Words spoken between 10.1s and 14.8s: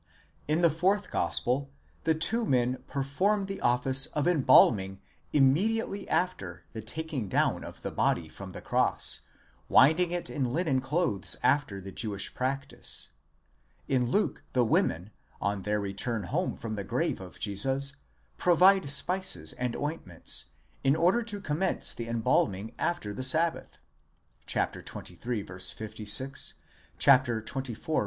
in linen clothes after the Jewish practice; in Luke the